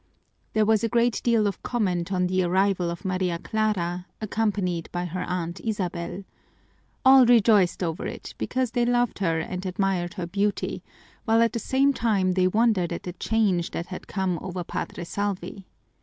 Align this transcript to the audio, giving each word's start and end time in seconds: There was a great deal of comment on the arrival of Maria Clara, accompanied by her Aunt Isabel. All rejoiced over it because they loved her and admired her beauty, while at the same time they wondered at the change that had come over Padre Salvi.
There 0.53 0.65
was 0.65 0.83
a 0.83 0.89
great 0.89 1.21
deal 1.23 1.45
of 1.45 1.61
comment 1.61 2.11
on 2.11 2.25
the 2.25 2.41
arrival 2.41 2.89
of 2.89 3.05
Maria 3.05 3.37
Clara, 3.37 4.07
accompanied 4.19 4.89
by 4.91 5.05
her 5.05 5.21
Aunt 5.21 5.59
Isabel. 5.61 6.23
All 7.05 7.23
rejoiced 7.27 7.83
over 7.83 8.07
it 8.07 8.33
because 8.39 8.71
they 8.71 8.83
loved 8.83 9.19
her 9.19 9.39
and 9.39 9.63
admired 9.63 10.15
her 10.15 10.25
beauty, 10.25 10.81
while 11.25 11.43
at 11.43 11.53
the 11.53 11.59
same 11.59 11.93
time 11.93 12.31
they 12.31 12.47
wondered 12.47 12.91
at 12.91 13.03
the 13.03 13.13
change 13.13 13.69
that 13.77 13.85
had 13.93 14.07
come 14.07 14.39
over 14.41 14.63
Padre 14.63 15.03
Salvi. 15.03 15.67